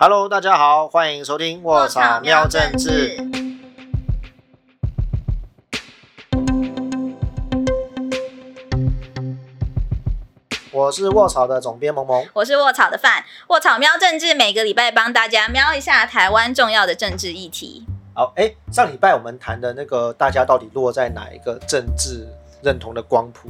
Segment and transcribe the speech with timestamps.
[0.00, 3.18] Hello，大家好，欢迎收听卧草喵政治。
[10.70, 13.24] 我是卧草的总编萌萌，我是卧草的范。
[13.48, 17.84] 卧草喵政治每个礼拜帮大家瞄一下台湾重要的政治议题。
[18.14, 22.24] 好，哎，上礼拜我们谈的那个大家到底落在哪一个政治
[22.62, 23.48] 认同的光谱？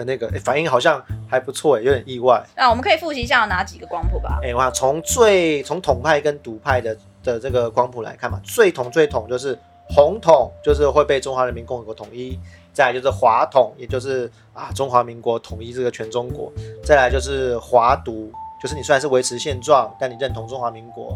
[0.00, 2.42] 的那个反应好像还不错哎，有点意外。
[2.56, 4.40] 那我们可以复习一下有哪几个光谱吧？
[4.42, 12.38] 哎，我想从最从统派跟独派的的这个光谱来看嘛，最统最统就是红统，就是会被中华人民共和国统一；
[12.72, 16.50] 再来就是华统，也就是啊中华民国统一这个全中国；
[16.82, 21.12] 再来就是华独，就是你虽然是维持现状，但你认同中华民国；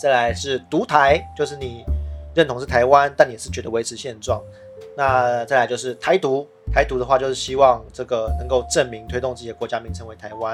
[0.00, 1.84] 再来是独台，就是你
[2.34, 4.40] 认同是台湾，但你是觉得维持现状。
[4.96, 10.52] 那再来就是台独，台独的话就是希望这个能够证明推动自己的国家名称为台湾，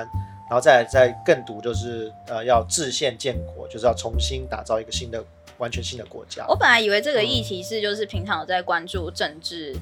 [0.49, 5.23] 然后再再更独就是呃要制宪建国，就是要重新打造一个新的
[5.59, 6.45] 完全新的国家。
[6.49, 9.75] 我本来以为这个议题是就是平常有在关注政治，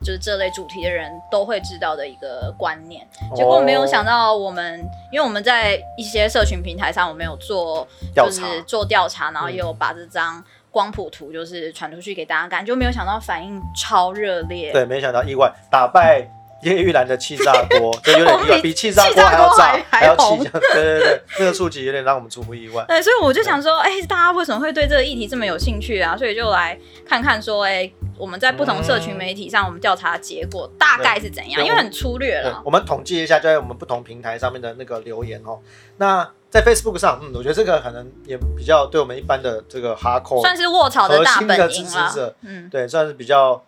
[0.00, 10.44] 就是这类主题的人都会知道的一个观念，结果没有想到我们因为我们在一些社群平台上我们有做就是做调查，然后也有把这张。
[10.72, 14.72] 光谱图就是传出去给大家看，就没有想到反应超热烈。
[14.72, 16.26] 对，没想到意外打败
[16.62, 20.38] 叶玉兰的气炸锅，这有点意外，比气炸锅还要炸，还要气。
[20.72, 22.84] 对对对，这个数据有点让我们出乎意外。
[22.88, 26.16] 对，所以我就想说，哎，大家为什么会对这个议题这么有兴趣啊？
[26.16, 31.62] 所以就来看看说，哎，我们在不同社群媒体上，我们调查结果大概是怎样？
[31.62, 32.62] 因为很粗略了。
[32.64, 35.58] 我们统计一下，在我们不同平台上面的那个留言哦。
[35.96, 43.64] 那在 Facebook 上，嗯，我觉得这个可能也比较对我们一般的这个哈扣算是卧槽的大本营了，嗯，对，算是比较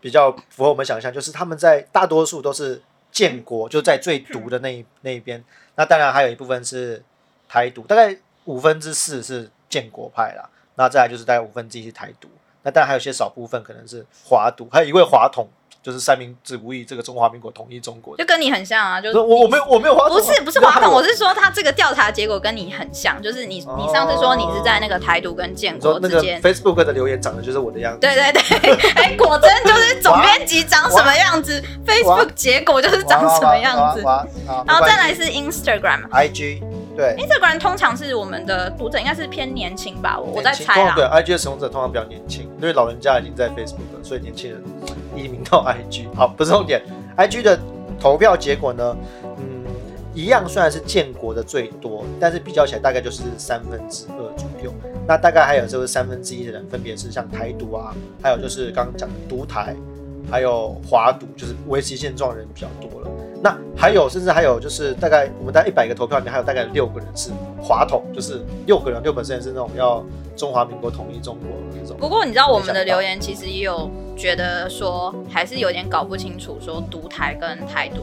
[0.00, 2.80] 比较符合我们想象，就是他们在大多数都是
[3.12, 5.44] 建国，就在最毒的那一那一边。
[5.74, 7.02] 那当然还有一部分是
[7.46, 8.16] 台独，大概
[8.46, 12.28] 五分之四是建国派啦，那再来就是大概五分之一是台独。
[12.62, 15.46] 那当然还有些少部分可能是华独，还有一位华统。
[15.84, 34.02] 就是三明治无意这个中华民国统一中国，就跟你很像啊，就是我我没有我没有华不是不是华统，我是说他这个调查结果跟你很像，就是你你上次说你是在那个台独跟建国之间，Facebook 的留言长得就是我的样子，对对对， 哎，果真就是总编辑长什么样子，Facebook 结果就是长什么样子，
[34.66, 36.62] 然后再来是 Instagram，IG。
[36.96, 40.94] 对，Instagram 通常是我们的读者应该是偏年轻吧，我我在猜啊。
[40.94, 44.62] 对，IG 的使用者通常比较年轻，因为老人家已经在 Facebook 了，所以年轻人
[45.16, 46.06] 移民到 IG。
[46.14, 46.82] 好，不是重点
[47.16, 47.58] ，IG 的
[48.00, 48.96] 投票结果呢，
[49.38, 49.64] 嗯，
[50.14, 54.72] 一样虽然是建国的最多，但是比较起来大概就是三分之二左右。
[55.06, 59.76] 那大概还有就是三分之一的人，分别是像台独啊，还有就是刚刚讲的独台，
[60.30, 63.10] 还有华赌，就是维持现状人比较多了。
[63.42, 67.30] 那还有，甚至还有，就是大概我们在一百个投票里面，还有大概六个人是
[67.60, 70.02] 华统，就是六个人六本身是那种要
[70.34, 71.96] 中华民国统一中国的那种。
[71.98, 78.02] 不过你知道我们的留言其实也有觉得说，还是有点搞不清楚，说独台跟台独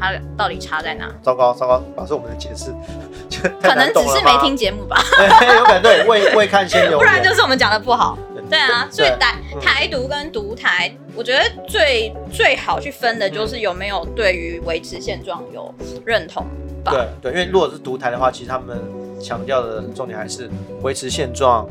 [0.00, 1.12] 它到底差在哪？
[1.22, 2.72] 糟糕糟糕，老师我们的解释，
[3.60, 4.96] 可能只是没听节目吧？
[5.58, 8.16] 有可能对未未看先留， 不然就是我们讲的不好。
[8.48, 15.72] 对啊， 所以台台独跟独台，我觉得最最好去分的就是有没有对于维持现状有
[16.04, 16.44] 认同
[16.84, 16.92] 吧。
[16.92, 18.78] 对对，因为如果是独台的话，其实他们
[19.20, 20.48] 强调的重点还是
[20.82, 21.68] 维持现状，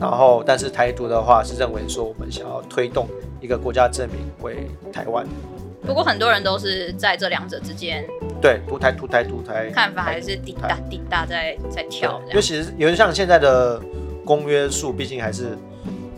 [0.00, 3.06] 然后但是台独的话是认为说我们想要推动
[3.40, 5.24] 一个国家证明为台湾。
[5.86, 8.04] 不过很多人都是在这两者之间，
[8.42, 12.20] 对独台独台独台看法还是滴答滴答在在跳。
[12.28, 13.80] 因为其实有点像现在的
[14.24, 15.56] 公约数，毕竟还是。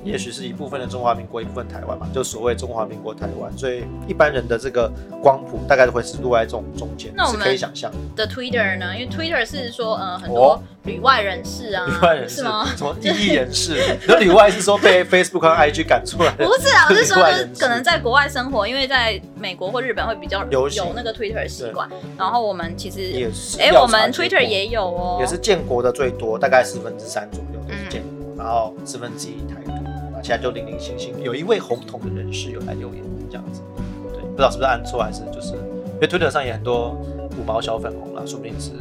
[0.04, 4.90] 也许是一部分的中华民国，一部分台湾嘛，就所谓中华民国台湾，所以一般人的这个
[5.22, 7.90] 光谱大概都会是落在这种中间，是可以想象。
[8.16, 8.96] 的 Twitter 呢？
[8.98, 12.66] 因为 Twitter 是说，呃，很多旅外人士啊，旅外人士吗？
[12.76, 13.76] 什么异议人士？
[14.08, 16.32] 那旅外是说被 Facebook 和 IG 赶出来？
[16.32, 17.22] 不是啊，我是说，
[17.58, 21.88] 可能在国外生活，因为在美国或日本会比较有有那个 Twitter 习惯。
[22.16, 29.69] 然后我们其实也是，哎，我们 Twitter 也有哦，也是建国的最多，大概四分之三左右都是建国，然后四分之一台独。
[30.22, 33.62] 现在就零零星星，有一位红统的人士有来留言，这样子，
[34.12, 36.90] 对，不知道是不是按错还是就是，因为 Twitter 上也很多
[37.38, 38.72] 五毛小粉红啦，说不定是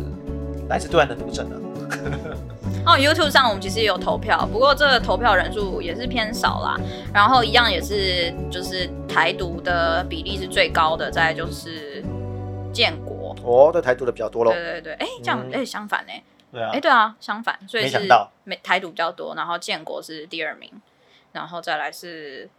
[0.68, 1.56] 来自对岸的读者呢。
[2.86, 6.78] 哦，YouTube 上我们其实也有投票，不过这个投票人数也是偏少啦。
[7.14, 12.04] 然后一样也是就是台独的比例是最高的，再就是
[12.72, 13.36] 建国。
[13.44, 14.52] 哦，对台独的比较多喽。
[14.52, 16.14] 对对对，哎，这样哎相反呢？
[16.52, 18.00] 对啊，哎对啊，相反，所以是
[18.44, 20.70] 没台独比较多，然后建国是第二名。
[21.32, 22.50] 然后再来是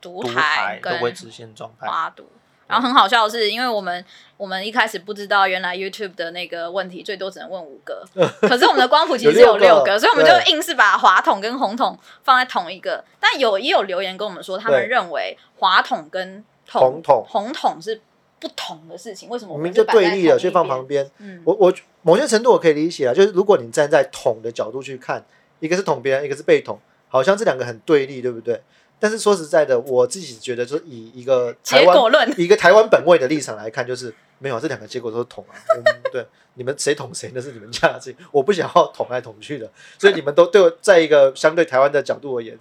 [0.00, 2.24] 独台跟维持现状花独，
[2.66, 4.04] 然后很好笑的是，因为我们
[4.36, 8.04] 我们一开始不知道，原来 YouTube 的那个问题最多只能问五个，
[8.42, 13.04] 可是我们的光谱其实有有六个所以我们就硬是把华筒跟红筒放在同一个。
[13.18, 18.00] 但有也有留言跟我们说，他们对认为华筒跟红筒红筒是
[18.38, 21.10] 不同的事情，为什么我们摆在对立了，去放旁边。
[21.18, 21.72] 嗯，我我
[22.02, 25.22] 某些程度我可以理解啊，就是如果你站在统的角度去看，
[25.58, 26.78] 一个是统别人，一个是被统，
[27.10, 28.58] 好像这两个很对立，对不对？
[28.98, 35.56] 但是说实在的，我自己觉得，就是以一个台湾结果论 以一个台湾本位的立场来看，就是没有啊这两个结果都是捅啊。
[35.76, 39.70] 我们 对你们谁捅谁那是你们家的事情，我不想要捅来捅去的。
[39.98, 42.58] 所以你们都对我在一个相对台湾的角度而言，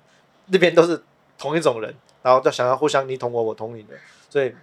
[0.47, 1.01] 那边都是
[1.37, 1.93] 同一种人，
[2.23, 3.93] 然后就想要互相你捅我，我捅你的。
[4.29, 4.53] 所以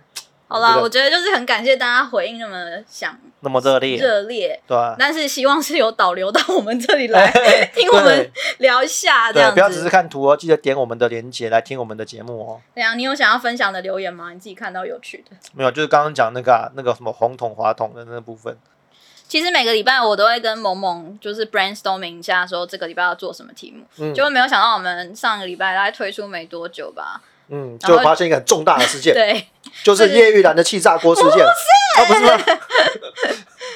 [0.49, 2.57] 好啦，我我觉得就是很感谢大家回应那么
[2.89, 7.29] 想那么热烈，热烈，对吧、但是希望是有导流到我们这里来
[7.75, 9.89] 听我们 聊一下这对，样不要只是。
[9.89, 12.61] 看图哦，记得点我们的链接来听我们的节目哦。
[12.75, 14.33] 对啊，你有想要分享的留言吗？
[14.33, 15.37] 你自己看到有趣的。
[15.53, 18.57] 没有，就是刚刚讲那个、啊、那个什么红桶、滑筒的那部分。
[19.29, 23.85] 其实每个礼拜我都会跟萌萌就是 brainstorming 一下，说这个礼拜要做什么题目。
[23.99, 29.47] 嗯结果没有想到我们上个礼拜大概推出没多久吧，嗯，就发现一个很重大的事件，对，
[29.83, 31.45] 就是叶玉兰的气炸锅事件。
[31.45, 32.39] 啊，不是吗？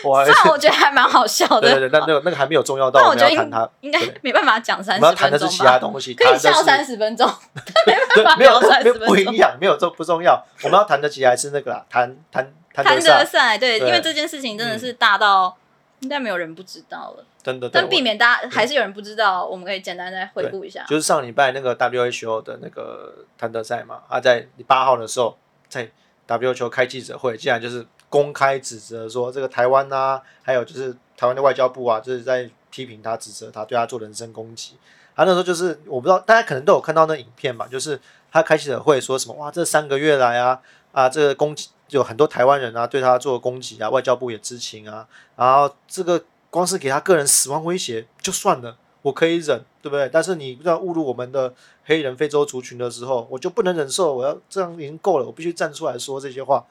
[0.03, 0.19] 我
[0.51, 1.61] 我觉得还蛮好笑的。
[1.61, 7.31] 对对对，那那个那个还没有重要到我我觉得们要谈它，应该没办法讲我三十们要谈的是其他东西，可以笑三十分钟，
[7.85, 10.43] 对，没有聊30没有分钟不营养，没有这不重要。
[10.63, 13.59] 我们要谈的起来是那个啦，谈谈谈谈得上，得赛。
[13.59, 15.57] 对，对因为这件事情真的是大到
[16.01, 17.25] 应该没有人不知道了。
[17.43, 17.69] 真的。
[17.69, 20.85] 对但避免大家还是有人不知道，我们可以简单再回顾一下。
[20.89, 25.37] 就是上礼拜那个 WHO 的那个谭德赛嘛，他在八号的时候
[25.69, 25.91] 在
[26.27, 34.77] WHO 开记者会，竟然就是公开指责说这个台湾啊，还有就是台湾的外交部啊，就是在批评他、指责他，对他做人身攻击。
[35.17, 38.01] 他那时候就是我不知道，大家可能都有看到那影片吧，就是
[38.31, 40.61] 他开记者会说什么哇，这三个月来啊
[40.93, 48.77] 啊，这个攻击有很多台湾人啊对他做攻击啊，外交部也知情啊，然后这个光是给他个人死亡威胁就算了。
[49.03, 50.07] 我可以忍，对不对？
[50.13, 51.55] 但是你不要侮辱我们的
[51.85, 54.15] 黑人、非洲族群的时候，我就不能忍受。
[54.15, 56.63] 我要这样已经够了，我必须站出来说这些话。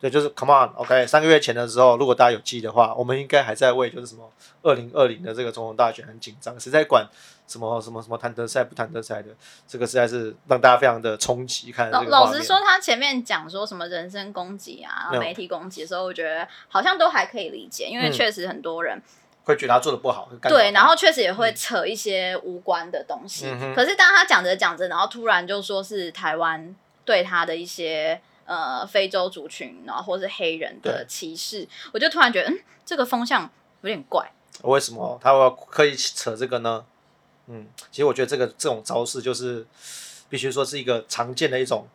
[0.00, 4.30] 对，就是 come on，OK、三个月前的时候，如果大家有记的话，我们应该还在为就是什么
[4.62, 7.06] 二零二零的这个总统大选很紧张，谁在管
[7.46, 9.28] 什么什么什么谈德赛不谈德赛的？
[9.68, 11.70] 这个实在是让大家非常的冲击。
[11.70, 19.00] 看老老实说，他前面讲说什么人身攻击啊、媒体攻击的时候，我觉得好像都还可以理解，因为嗯确实很多人
[19.44, 23.46] 会觉得他做的不好，对，然后确实也会扯一些无关的东西。
[23.46, 26.74] 嗯可是当他讲着讲着，然后突然就说是台湾
[27.04, 33.42] 对他的一些呃非洲族群，然后或是黑人的歧视，我就突然觉得，嗯，这个风向
[33.82, 34.32] 有点怪。
[34.62, 36.84] 为什么他要刻意扯这个呢？
[37.48, 39.66] 嗯，其实我觉得这个这种招式就是
[40.30, 41.86] 必须说是一个常见的一种，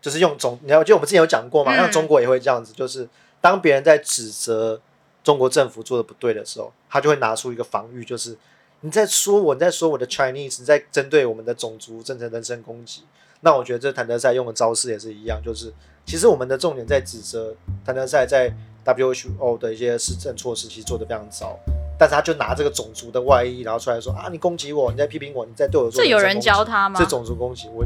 [0.00, 3.08] 就是用中，你要记得我们之前有讲过嘛，嗯像中国也会这样子，就是
[3.40, 4.80] 当别人在指责
[5.24, 8.36] 中国政府做的不对的时候，他就会拿出一个防御，就是
[8.80, 13.02] 你在说我，你在说我的 Chinese，你在针对我们的种族造成人身攻击。
[13.40, 15.72] 那我觉得这谭德赛用的招式也是一样，就是
[16.04, 17.54] 其实我们的重点在指责
[17.84, 18.52] 谭德赛在
[18.84, 21.58] WHO 的一些施政措施其实做的非常糟，
[21.98, 27.06] 但是他就拿这个种族的外衣，然后出来说啊，你攻击我，你在批评我，你在对我做这有人教他吗这？
[27.06, 27.84] 种族攻击，我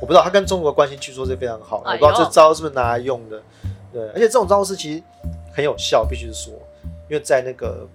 [0.00, 3.40] 我不知道他跟中国的关系据说是非常好的，哎我不知道这招是不是拿来用的。
[3.92, 5.02] 对，而且这种招式其实
[5.54, 6.52] 很有效，必须说，
[7.08, 7.88] 因为在那个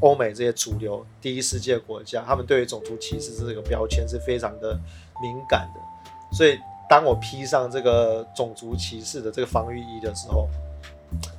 [0.00, 4.74] 欧美这些主流第一世界国家，他们对于种族歧视这个标签是非常的
[5.22, 6.58] 敏感的，所以
[6.88, 10.48] 当我披上这个种族歧视的这个防御衣的时候，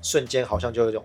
[0.01, 1.03] 瞬间好像就有一种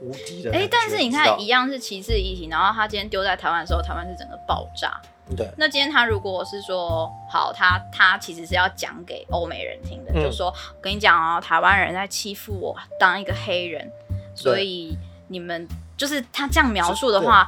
[0.00, 0.52] 无敌的。
[0.52, 5.00] 哎，但是你看，一样是歧视议题，然后他今天丢在台湾的时候，台湾是整个爆炸。
[5.34, 13.90] 对，那今天他如果是说好，他他其实是要讲给欧美人听的，嗯就说我跟你讲哦，台湾人在欺负我当一个黑人，
[14.34, 15.66] 所以你们
[15.96, 17.46] 就是他这样描述的话，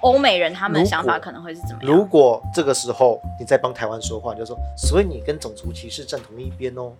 [0.00, 1.92] 欧美人他们的想法可能会是怎么样？
[1.92, 6.92] 如果这个时候你在帮台湾说话，你就说，所以你跟种族歧视站同一边哦，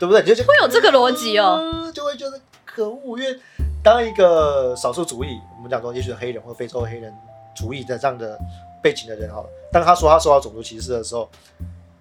[0.00, 0.22] 对不对？
[0.22, 3.38] 你就会有这个逻辑哦呃就会觉得可恶，因为
[3.82, 7.14] 当一个少数主义，我们讲说，也许是黑人或非洲黑人
[7.54, 8.36] 主义的这样的
[8.82, 11.30] 背景的人好了，当他说他受到种族歧视的时候，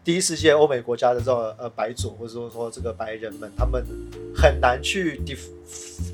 [0.04, 3.86] 第一世界欧美国家的这种呃白左或者说说这个白人们，他们
[4.36, 5.40] 很难去 dif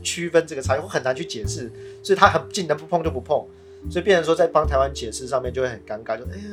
[0.10, 1.72] 区分这个差异，我很难去解释，
[2.04, 3.46] 所以他很尽能不碰就不碰。
[3.90, 6.44] 所以变成说在帮台湾解释上面就会很尴尬，就哎呀，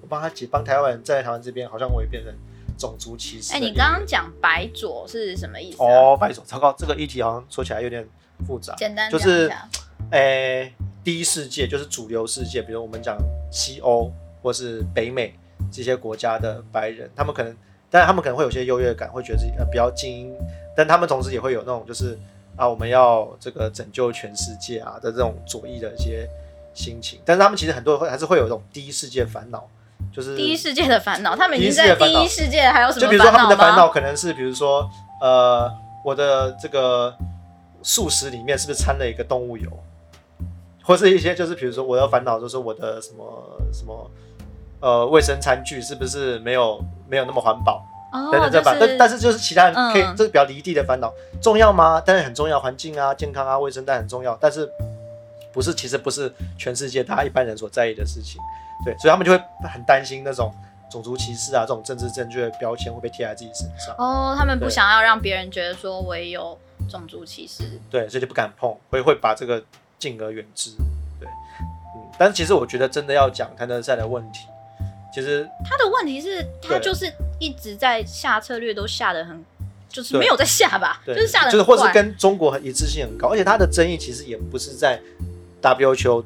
[0.00, 2.34] 我帮他解帮台湾人在台湾这边，好像我也变成
[2.76, 3.60] 种族歧视哎。
[3.60, 5.86] 你刚刚讲白左是什么意思、啊？
[5.86, 8.04] 哦，白左，糟糕，这个议题好像说起来有点
[8.46, 8.74] 复杂。
[8.76, 9.68] 简单就是讲一下。
[10.10, 13.16] 诶、第一世界就是主流世界，比如我们讲
[13.52, 14.10] 西欧
[14.42, 15.32] 或是北美
[15.70, 17.56] 这些国家的白人，他们可能，
[17.88, 20.34] 但是他们可能会有些优越感，会觉得自己呃比较精英，
[20.76, 22.18] 但他们同时也会有那种就是
[22.56, 26.28] 啊，我们要这个拯救全世界啊的这种左翼的一些
[26.74, 27.18] 心情。
[27.24, 29.66] 但是他们其实很多会还是会有一种第一世界烦恼，
[30.12, 33.88] 就是第一世界的烦恼，他们已经在第一世界还有什么就比如说他们的烦恼？
[33.88, 34.88] 可能是比如说
[35.20, 35.70] 呃，
[36.04, 37.14] 我的这个
[37.82, 39.70] 素食里面是不是掺了一个动物油，
[40.82, 44.10] 或是一些就是比如说我的烦恼就是我的什么什么
[44.80, 47.84] 呃卫生餐具是不是没有没有那么环保。
[48.12, 50.16] 哦，等等这吧，就是但但是就是其他人可以，嗯。
[50.16, 52.02] 这是比较离地的烦恼，重要吗？
[52.04, 54.70] 但是很重要，环境啊、健康啊、卫生当然很重要，但是
[55.52, 58.40] 不是，其实不是全世界大家一般人所在意的事情，
[58.84, 60.54] 对，所以他们就会很担心那种
[60.90, 67.64] 种族歧视啊，这种政治正确的标签会被贴在自己身上，哦，他们不想要让别人觉得说我也有种族歧视。
[67.90, 69.62] 对，所以就不敢碰，会会把这个
[69.98, 70.70] 敬而远之，
[71.18, 74.46] 对，嗯，但是其实我觉得真的要讲谭德赛的问题，
[75.12, 79.44] 其实他的问题是，他就是一直在下策略都下的很，
[79.88, 85.00] 就是没有在下吧，就，是下的就是或是跟中国很一致性很高，而且他的争议其实也不是在
[85.60, 86.22] WQO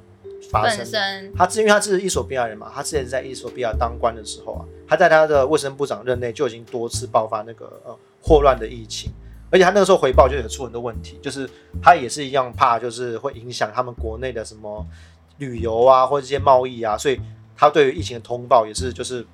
[0.50, 9.11] 发生他是因为他是伊索比亚人嘛，他之前在伊索比亚当官的时候啊，他在他的卫生部长任内就已经多次爆发那个呃霍乱的疫情，
[9.50, 11.49] 而且他那个时候回报就有出很多问题，就是
[11.83, 14.87] 他也是一样怕就是会影响他们国内的什么
[15.38, 17.21] 旅游啊或者这些贸易啊，所以
[17.56, 19.26] 他对于疫情的通报也是就是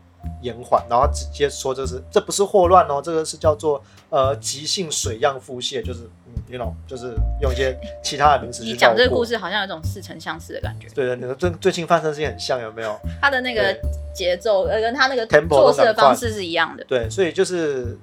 [0.43, 12.99] 延缓，然后直接说这是这不是霍乱哦，这个是叫做呃急性水样腹泻，就是嗯，you know，就是用一些其他的名词去你讲这个故事好像有种似曾相识的感觉，对对，你说最最近发生的事情很像，有没有？
[13.21, 13.77] 他的那个
[14.15, 16.85] 节奏呃跟他那个做事的方式是一样的。
[16.85, 17.99] 对，所以就是，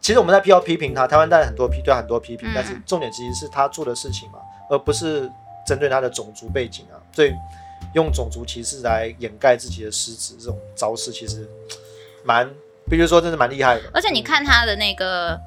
[0.00, 5.30] 其实我们在要批评他，台湾当然很多批，对很多批评，嗯但是重点其实是他做的事情嘛，而不是
[5.66, 7.00] 针对他的种族背景啊。
[7.12, 7.32] 所以
[7.94, 11.48] 用种族歧视来掩盖自己的失职，这种招式其实
[12.24, 12.48] 蛮，
[12.88, 13.82] 必须说真的蛮厉害的。
[13.92, 15.38] 而且你看他的那个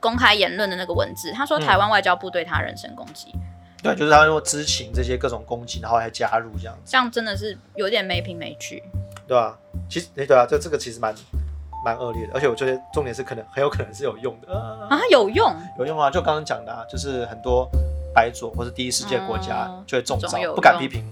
[0.00, 3.34] 公开言论的那个文字，他说嗯台湾外交部对他人身攻击，
[3.82, 8.82] 对，就是他用知情这些各种攻击，然后还加入这样子，这样真的是有点没凭没据。
[9.28, 9.56] 对吧、
[9.88, 11.14] 其实，哎对啊，这这个其实蛮
[11.84, 14.52] 蛮恶劣的，而且我觉得重点是可能很有可能是有用的。
[14.52, 17.70] 啊，有用，有用啊，就刚刚讲的啊，就是很多
[18.12, 21.04] 白左或是第一世界国家哦就会中招不敢批评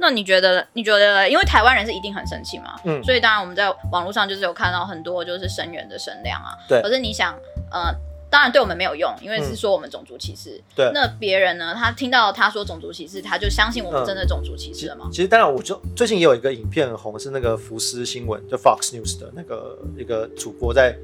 [0.00, 0.66] 那你觉得？
[0.72, 1.28] 你觉得？
[1.28, 6.56] 因为台湾人是一定很生气嘛，嗯，所以当然我们在网络上就是有看到很多就是声援的声量啊。
[6.66, 7.38] 对可是你想，
[7.70, 7.94] 呃，
[8.30, 10.58] 当然对我们没有用，因为是说我们种族歧视。
[10.74, 11.74] 对那别人呢？
[11.74, 15.10] 他听到他说种族歧视，他就相信我们嗯真的种族歧视了吗？
[15.12, 20.96] 其实当然，我就最近也有一个影片很红，是那个福斯新闻，就 Fox News 的那个一个主播在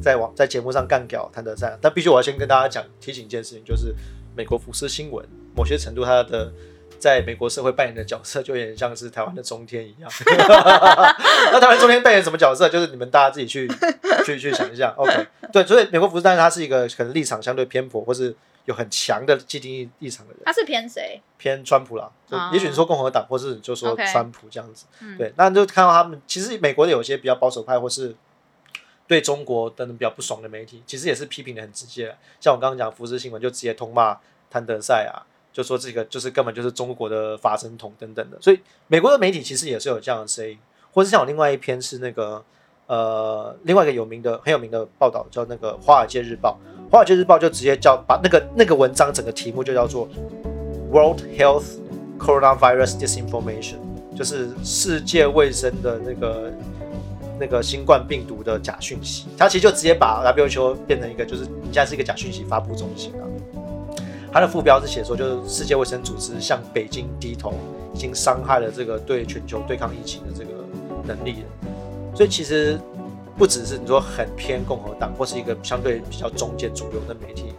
[0.00, 3.92] 在网在节目上干掉谭德赛，但必须我要先跟大家讲提醒一件事情，就是
[4.36, 6.52] 美国福斯新闻某些程度它的。
[7.04, 10.10] 在美国社会扮演的角色就有点像是台湾的中天一样。
[11.52, 12.66] 那台湾中天扮演什么角色？
[12.66, 13.68] 就是你们大家自己去
[14.24, 14.94] 去去想一下。
[14.96, 18.34] OK，对，所以美国福斯，但是他是一个可能立场相对偏颇，或是
[18.64, 20.40] 有很强的既定立场的人。
[20.46, 21.20] 他是偏谁？
[21.36, 22.10] 偏川普啦，
[22.54, 24.86] 也许你说共和党，或是你就说川普这样子。
[25.02, 28.16] 嗯对，那就看到他们，其实美国的有些比较保守派，或是
[29.06, 32.16] 对中国等等比较不爽的媒体，其实也是批评的很直接。
[32.40, 34.18] 像我刚刚讲福斯新闻，就直接通骂
[34.50, 35.20] 谭德赛啊，
[35.54, 38.36] 就说这个就是根本就是中国的发声筒等等的。
[38.42, 40.58] 所以美国的媒体其实也是有这样的声音，
[40.92, 42.44] 或是像我另外一篇是那个
[42.88, 46.58] 呃另外一个有名的很有名的报道，叫那个《华尔街日报》。
[46.92, 50.08] 《华尔街日报》就直接叫把那个那个文章整个题目就叫做
[50.92, 51.64] World Health
[52.18, 53.78] Coronavirus Disinformation，
[54.16, 56.52] 就是世界卫生的那个
[57.40, 59.26] 那个新冠病毒的假讯息。
[59.36, 63.24] 它其实就直接把 WHO 变成一个，就是你现在是一个假讯息发布中心啊。
[64.34, 67.54] 它的副标是写说，就是世界卫生组织向北京低头，
[67.94, 70.50] 已经伤害了这个对全球对抗疫情的这个
[71.04, 72.16] 能力了。
[72.16, 72.76] 所以其实
[73.38, 77.54] 不只是你说很偏共和党，或是一个相对比较中间主流的媒体，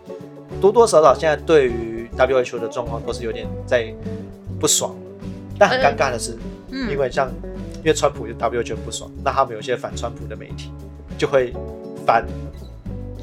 [0.60, 3.96] 多多少少现在对于 WHO 的状况都是有点在
[4.60, 5.28] 不爽的。
[5.58, 6.38] 但很尴尬的是，
[6.72, 7.32] 嗯，因为像
[7.78, 10.72] 因为川普对 WHO 不爽，那他们有些反川普的媒体
[11.18, 11.54] 就会
[12.06, 12.28] 反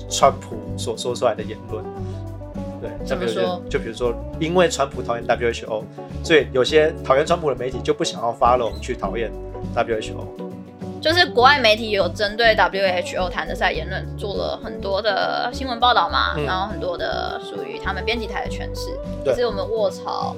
[0.08, 1.84] 川普所说出来的言论。
[2.82, 5.84] 对，就比如说说，就比如说，因为川普讨厌 WHO，
[6.24, 9.30] 所以有些讨厌川普的媒体就不想要 follow 去讨厌
[9.74, 10.26] WHO。
[11.00, 18.90] 就是国外媒体有针对 WHO 谭德赛言论做了很多的新闻报道嘛，嗯然后很多的属于他们编辑台的诠释。
[19.24, 20.36] 其实我们卧槽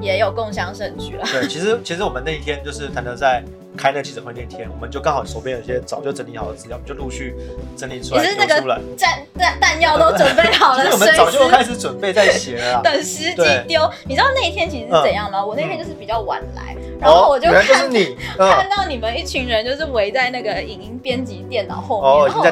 [0.00, 1.24] 也有共享盛举了。
[1.26, 3.44] 对，其实其实我们那一天就是谭德在
[3.76, 7.34] 开那记者会那天，我们就刚好手边有些早就整理好的资料，我们就陆续
[7.76, 8.56] 整理出来你是那个。
[8.96, 12.80] 弹弹弹药都准备好了， 我们早就开始准备在写了。
[12.84, 13.88] 等时机丢。
[14.06, 15.44] 你知道那一天其实是怎样吗？
[15.44, 22.42] 我那天就是比较晚来，然哦后我就看你，看 嗯，到你们一群人就是围在那个影音编辑电脑后面，然后。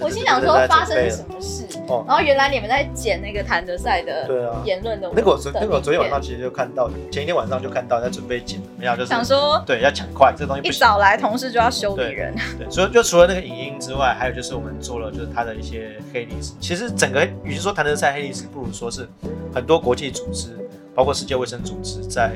[0.00, 1.59] 我心想说发生了什么事，
[1.90, 10.72] 哦，然后原来你们在剪那个谭德赛的对啊，言论的那个我昨那个我昨天晚上其实就看到，前一天晚上就看到在准备剪，怎么样就是想说对要抢快，这个东西不一。
[10.72, 16.52] 早来同事就要修理对人，对，所以就除了那个影音之外，还有就是我们做了就是他的一些黑历史。
[16.60, 19.06] 其实整个与其说谭德赛黑历史，不如说是
[19.52, 20.56] 很多国际组织，
[20.94, 22.32] 包括世界卫生组织在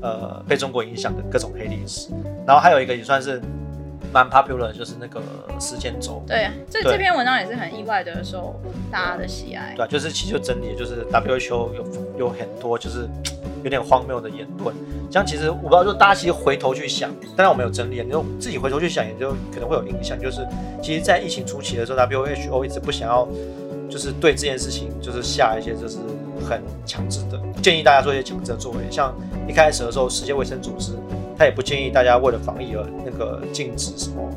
[0.00, 2.10] 呃被中国影响的各种黑历史。
[2.46, 3.40] 然后还有一个也算是
[4.14, 5.20] 蛮 popular，的就是那个
[5.60, 6.22] 时间轴。
[6.24, 8.54] 对，这对这篇文章也是很意外的受
[8.88, 9.74] 大家的喜爱。
[9.74, 11.84] 对啊，就是其实就整理，就是 WHO 有
[12.16, 13.08] 有很多就是
[13.64, 14.72] 有点荒谬的言论。
[15.10, 20.16] 像其实我不知道，就大家其实回头去想，当然我们有整理，你就自己回头去想，也就可能会有印象。
[20.16, 20.46] 就是
[20.80, 23.26] 其实，在疫情初期的时候，WHO 一直不想要，
[23.90, 25.98] 就是对这件事情就是下一些就是
[26.48, 28.78] 很强制的建议大家做一些强制的作为。
[28.90, 29.12] 像
[29.48, 30.92] 一开始的时候，世界卫生组织
[31.36, 34.30] 他也不建议大家为了防疫而那个禁止什么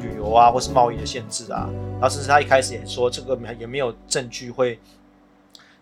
[0.00, 1.68] 旅游啊，或是贸易的限制啊。
[1.94, 4.78] 然后甚至他一开始也说这个也没有证据会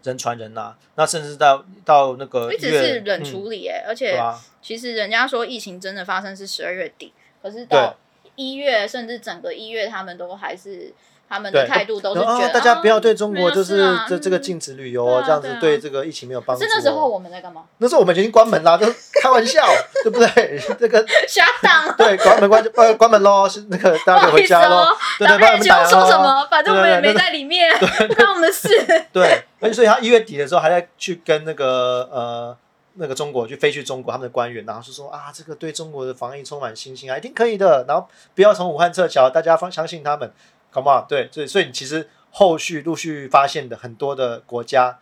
[0.02, 3.24] 人传人呐、那甚至到到那个一直是冷嗯。
[3.24, 4.20] 处理哎、而且
[4.60, 7.96] 其实人家说疫情真的发生是十二月底，可是到
[8.34, 10.92] 一月甚至整个一月，他们都还是
[11.32, 16.66] 他们的对态度都是觉得、大家不要对中国就是这这个嗯禁止旅游哦，这样子对这个疫情没有帮助哦。
[16.68, 17.62] 是那时候我们在干嘛？
[17.78, 18.86] 那时候我们已经关门啦，都
[19.22, 19.66] 开玩笑，
[20.04, 20.60] 对不对？
[20.78, 21.94] 这个 瞎档。
[21.96, 24.82] 对关门关呃关门喽，是那个大家可以回家喽。
[24.82, 26.18] 哦，对对，帮我 W 们说什。
[26.18, 26.46] 么？
[26.50, 28.68] 反正我们也没对对对在里面，不 关我们的事。
[29.10, 32.56] 对，而且所以他一月底的时候还在去跟那个呃
[32.96, 37.84] 那个中国去飞去中国他们的官员，然后就说啊，这个对中国的防疫充满信心啊，一定可以的。
[37.88, 40.30] 然后不要从武汉撤侨，大家放相信他们
[40.72, 44.98] ，come on，对，所以所以你其实后续陆续发现的很多的国家，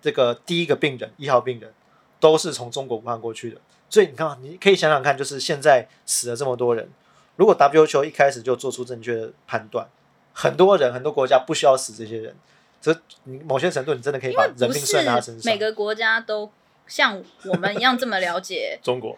[0.00, 1.72] 这个第一个病人一号病人
[2.18, 3.56] 都是从中国武汉过去的。
[3.88, 6.88] 所以你看啊，你可以想想看，就是现在死了这么多人，
[7.36, 9.86] 如果 WHO 一开始就做出正确的判断，
[10.32, 12.34] 很多人很多国家不需要死这些人。
[12.80, 12.92] 这
[13.24, 15.52] 你某些程度，你真的可以把人命算是在他身上。
[15.52, 16.50] 每个国家都
[16.88, 19.16] 像我们一样这么了解中国，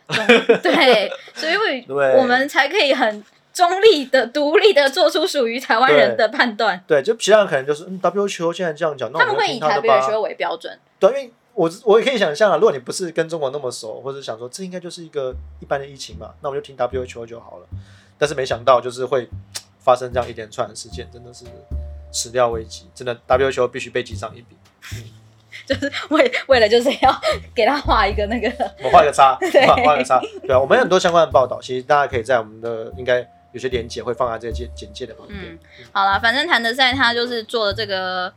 [0.63, 6.83] 对，所以对 我们才可以很中立的、独立的做出属于台湾人的判断。
[6.87, 10.11] 对，就其他人可能就是，嗯，WHO 现在这样讲，那我们就他们会以台听他的吧。
[10.11, 17.67] WHO 为标准，对，因为我我也可以想象啊，如果你不是跟中国那么熟，或者想说这应该就是一个一般的疫情嘛，那我们就听 WHO 就好了。
[18.19, 19.29] 但是没想到就是会
[19.79, 21.45] 发生这样一连串的事件，真的是
[22.13, 24.57] 始料未及，真的 WHO 必须被记上一笔。
[24.97, 25.05] 嗯
[25.67, 27.21] 就是为为了就是要
[27.55, 28.51] 给他画一个那个
[28.83, 30.21] 我画一个叉， 对画画个叉。
[30.43, 35.41] 对啊，我们有很多相关的报道，其实大家可以在我们的应该有些连接会放在这些简简介的旁边。
[35.41, 35.59] 嗯，
[35.93, 38.31] 好了，反正谭德赛他就是做了这个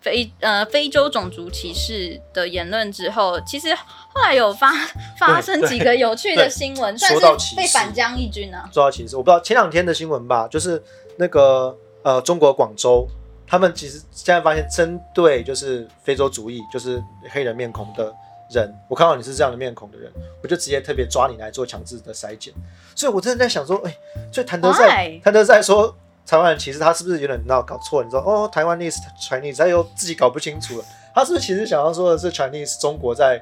[0.00, 4.72] 非呃非洲种族歧视的言论之后，其实后来有发
[5.18, 8.70] 发生几个有趣的新闻，算是被反将一军啊。
[8.72, 10.80] 说到歧视，我不知道前两天的新闻吧，就是
[11.16, 13.08] 那个呃中国广州，
[13.44, 18.14] 他们其实现在发现针对就是非洲族裔，就是黑人面孔的
[18.50, 20.10] 人，我看到你是这样的面孔的人，
[20.42, 22.52] 我就直接特别抓你来做强制的筛检。
[22.94, 23.96] 所以我真的在想说，哎、
[24.32, 25.20] 所以谭德赛？
[25.22, 25.94] 谭德赛说
[26.26, 28.02] 台湾人其实他是不是有点闹搞错？
[28.02, 30.84] 你说哦，台湾历史 Chinese，他又自己搞不清楚了，
[31.14, 33.40] 他是不是其实想要说的是 Chinese 中国在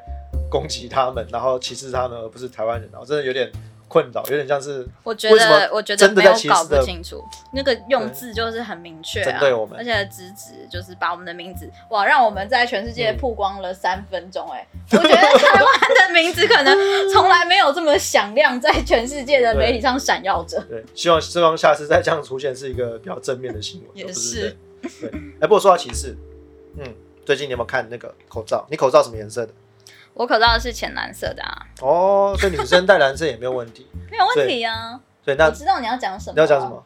[0.51, 2.89] 攻击他们，然后歧视他们，而不是台湾人？
[2.93, 3.51] 然后真的有点
[3.89, 7.23] 困扰，有点像是我觉得，我觉得真的没有搞不清楚，
[7.53, 16.77] 那个用字就是很明确啊，针对我们而且直指就是把我们的名字，哇，让我们在全世界嗯曝光了三分钟、哎、我觉得 台湾的名字可能
[17.13, 20.61] 从来没有这么响亮，在全世界的媒体上闪耀着。
[20.69, 24.91] 对，希望希望下次再这样出现是一个比较正面的新闻，也是对。
[25.01, 26.17] 对，哎，不过说到歧视，
[26.79, 26.85] 嗯，
[27.25, 28.67] 最近你有没有看那个口罩？
[28.71, 29.53] 你口罩什么颜色的？
[30.17, 33.87] 我口罩是浅蓝色的啊，哦，所以女生戴蓝色也没有问题。
[34.11, 34.99] 没有问题啊。
[35.37, 36.67] 那我知道你要讲什么，你要讲什？
[36.67, 36.83] 么？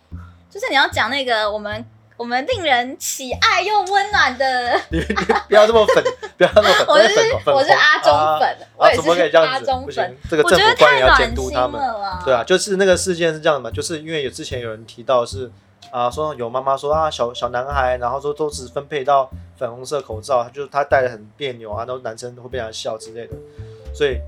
[0.51, 1.85] 就是你要讲那个我们
[2.17, 6.03] 我们令人喜爱又温暖的，你你不要这么粉，
[6.37, 7.15] 不要那么粉，我是
[7.47, 11.81] 我是阿中粉，我啊，也是阿中粉行。，这个我觉得政府官员要太暖心监督他们。
[12.25, 15.49] 对啊，就是那个事件是这样的嘛，就是因为有之前有人提到是
[15.91, 23.35] 啊，说有妈妈说啊，小小男孩，然后说都只分配到粉红色口罩，就是他戴的很别扭啊，然后男生会被人笑之类的，
[23.93, 24.19] 所以，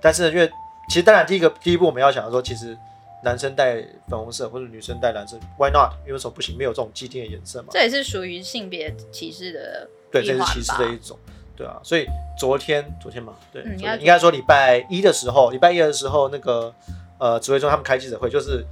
[0.00, 0.50] 但是因为
[0.88, 2.76] 其实当然第一个第一步我们要想说，其实
[3.24, 3.76] 男生戴
[4.08, 5.92] 粉红色或者女生戴蓝色，Why not？
[6.06, 6.56] 因为什么不行？
[6.56, 7.68] 没有这种既定的颜色嘛。
[7.70, 11.18] 这也是属于性别歧视的对，这是歧视的一种，
[11.56, 12.06] 对啊，所以
[12.38, 13.62] 昨天昨天嘛，对，
[13.98, 16.72] 应该说礼拜一的时候，礼拜一的时候，那个
[17.18, 18.64] 呃指挥中他们开记者会，就是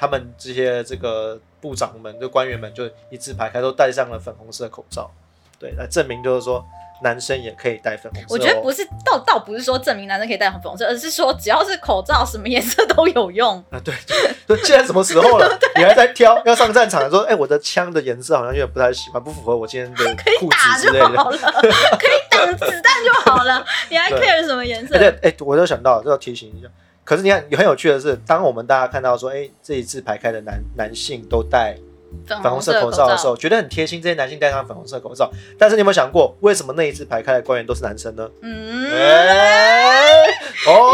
[0.00, 5.10] 他们这些这个部长们、就官员们就一字排开，都戴上了粉红色口罩，
[5.58, 6.64] 对，来证明就是说
[7.02, 8.30] 男生也可以戴粉红色、哦。
[8.30, 13.62] 我觉得不是，倒倒不是说证明男生可以戴粉红色，而是说只要是口罩，什么颜色都有用。
[13.70, 15.58] 啊，对对 对，现在什么时候了？
[15.76, 16.42] 你还在挑？
[16.46, 21.08] 要上战场说，哎、我的枪的颜色好像有点不太喜欢，不符合我今天的裤打子之类的。
[21.08, 24.98] 就好了，可以挡子弹就好了，你还对 care 什么颜色而？
[24.98, 26.68] 且，哎、我就想到，这要提醒一下。
[27.04, 31.76] 可是你看，很有趣的是，当我们大家看到说，哎、这一次排开的男男性都戴
[32.26, 35.30] 粉粉红色色口罩的时候，觉得很贴心，这些男性戴上粉红色口罩。
[35.58, 38.28] 但是你有没有想过，为什么那一次排开的官员都是男生呢？
[38.42, 40.26] 嗯，哎、
[40.68, 40.92] 哦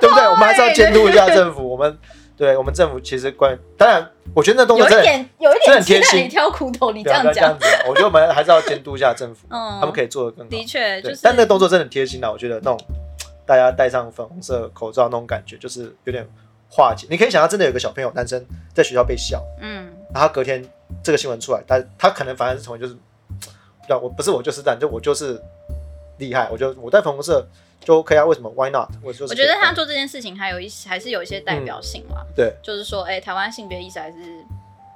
[0.00, 0.24] 对不对？
[0.24, 1.66] 我们还是要监督一下政府。
[1.66, 1.96] 我们
[2.36, 7.56] 对我们政府其实官员，当然，我觉得那动有一作真的点有一真的很贴心点鸡蛋里挑骨头，你这样讲。
[7.88, 10.50] 我觉得我们还是要监督一下政府，嗯，他们可以做的更好。
[10.50, 12.30] 的确就是，但那个动作真的很贴心啊！
[12.30, 12.78] 我觉得那种
[13.46, 16.26] 大家戴上粉红色口罩那种感觉，就是有点
[16.68, 17.06] 化解。
[17.10, 20.64] 你可以想象，真的有个小朋友男生在学校被笑，嗯，然后隔天
[21.02, 22.96] 这个新闻出来，他他可能反而是成为就是，
[23.86, 25.40] 对，我不是我就是这样，就我就是
[26.18, 27.46] 厉害，我就我戴粉红色
[27.80, 28.88] 就 OK 啊，为什么？Why not？
[29.02, 34.16] 我就是我觉得他做这件事情还有一还是有一些代表性啦，对就是说，哎、台湾性别意识还是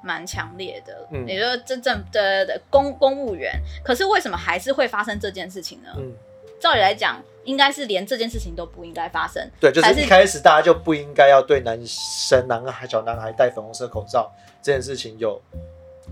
[0.02, 5.90] 蛮强烈的，嗯也就是真正的的公公务员，可是为什么还是会发生这件事情呢？
[5.98, 6.12] 嗯，
[6.60, 9.42] 照理来讲，应该是连这件事情都不应该发生。
[9.58, 14.30] 对，就是是一开始大家就不应该要对男生、男孩、小男孩戴粉红色口罩
[14.62, 15.40] 这件事情有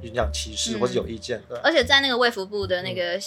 [0.00, 1.60] 影响歧视嗯或是有意见的。
[1.62, 3.18] 而且在那个卫福部的那个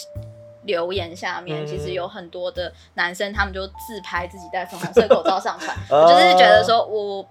[0.64, 5.76] 留言下面，嗯其实有很多的男生，他们就自拍自己戴粉红色口罩上传。
[5.88, 7.24] 哦我就是觉得说我，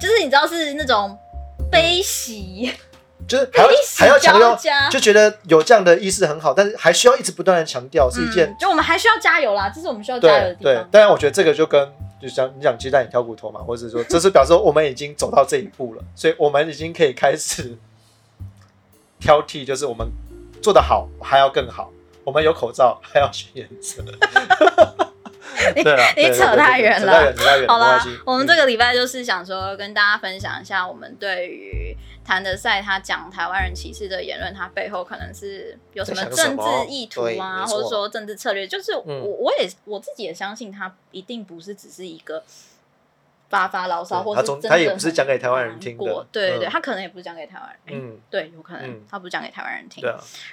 [0.00, 1.16] 就是你知道是那种
[1.70, 2.74] 悲喜，
[3.26, 4.58] 就是还要还要强调。
[4.90, 10.88] 就觉得有这样的意识很好，但是还需要一直不断的强调，是一件、嗯，就我们还需要加油啦，这是我们需要加油的对对地方。。
[10.90, 17.76] 当然，我觉得这个就跟就像你讲鸡蛋里挑骨头嘛，或者是说，这是表示说我们已经走到这一步了，所以我们已经可以开始
[19.20, 20.06] 挑剔，就是我们
[20.62, 21.90] 做的好还要更好，
[22.24, 24.02] 我们有口罩还要选颜色。
[25.74, 27.32] 对了，你 扯太远了
[27.66, 38.66] 好啦没关系，我们这个礼拜就是想说跟大家分享一下，我们对于谭德赛他讲台湾人歧视的言论，他背后可能是有什么政治意图对啊，或者说政治策略。
[38.66, 39.20] 就是我、嗯。
[39.44, 42.42] 我也我自己也相信他一定不是只是一个
[43.54, 46.26] 发发牢骚，或是真的总他也不是很讲给台湾人听的。
[46.32, 46.70] 对对对，嗯。
[46.70, 49.00] 他可能也不是讲给台湾人，对，有可能嗯。
[49.08, 50.04] 他不是讲给台湾人听。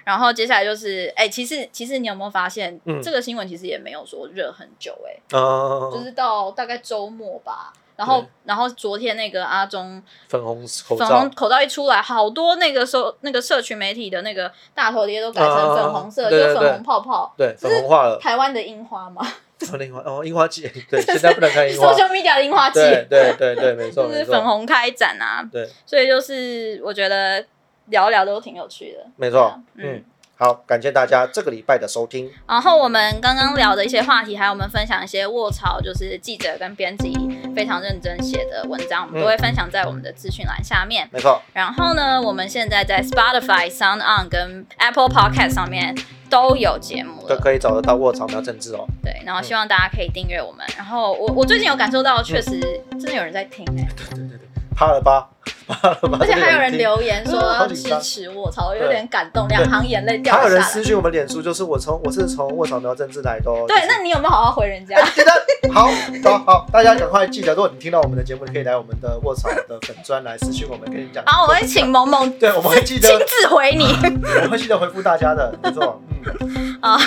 [0.03, 3.01] 然后接下来就是，哎、其实其实你有没有发现，嗯。
[3.01, 7.73] 这个新闻其实也没有说热很久、哎、嗯，就是到大概周末吧。
[7.97, 11.05] 然后，然后昨天那个阿中粉红口罩。
[11.05, 17.31] 粉红，口罩一出来，好多那个社那个社群媒体的那个大头贴都改成粉红色，就粉红泡泡。
[17.37, 19.21] 对，粉红化了，台湾的樱花嘛
[19.65, 25.47] 哦，樱花哦，樱花季， 对，现在不能看樱花，，social media 的樱花季，对对对对，没错就是，粉红开展啊。
[25.51, 27.43] 对，所以就是我觉得
[27.87, 29.05] 聊一聊都挺有趣的。
[29.17, 29.95] 没错，嗯。
[29.95, 30.03] 嗯，
[30.41, 37.13] 好，感谢大家这个礼拜的收听，然后我们刚刚聊的一些话题，还有我们分享一些卧槽，就是记者跟编辑
[37.55, 41.07] 非常认真写的文章，我们都会分享在我们的资讯栏下面。
[41.13, 45.95] 没错，然后呢，我们现在在 Spotify、Sound On 跟 Apple Podcast 上面
[46.27, 47.27] 都有节目。
[47.27, 50.65] 都可以找得到卧槽苗政治哦，对，然后希望大家可以订阅我们。
[50.75, 52.59] 然后我我最近有感受到，确实
[52.93, 54.39] 真的有人在听哎、对对对。
[54.75, 55.29] 怕了吧，
[56.19, 56.71] 而且还有人。
[56.81, 60.55] 留言说支持我操，有点感动，两行眼泪掉下来还有。
[60.55, 63.65] 人私信我们脸书，就是我从我是从卧槽苗政治来的哦。
[63.67, 64.95] 对就，是那你有没有好好回人家？
[64.95, 65.31] 哎，记得
[65.71, 65.91] 好，
[66.23, 71.23] 好，好，大家赶快记得，如果你听到我们的节目，你可以来我们的卧槽的粉专来私信我们，跟你讲。
[71.27, 73.85] 好，我会请萌萌对，我们会记得亲，自回你。
[74.37, 76.97] 我们会记得回复大家的，没错，嗯， 啊，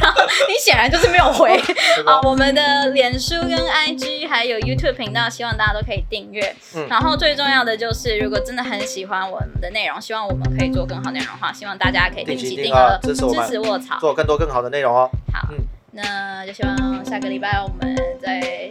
[0.00, 2.20] 然后你显然就是没有回对啊。
[2.22, 6.54] 我们的脸书跟 IG 还有 YouTube 频道，希望大家都可以订阅。
[6.76, 13.98] 嗯然后最重要的就是，如果真的很喜欢我们的内容，希望我们可以做更好内容的话，希望大家可以定期定期定额定额支持我们支持卧槽。
[14.00, 15.08] 做更多更好的内容哦。
[15.32, 15.58] 好，嗯
[15.96, 18.68] 那就希望下个礼拜我们在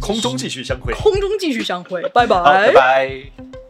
[0.00, 3.61] 空中继续相会，空中继续相会，拜拜，拜拜。